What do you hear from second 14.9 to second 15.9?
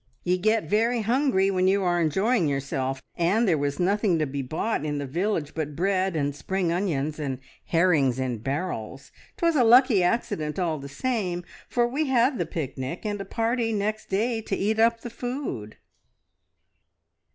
the food."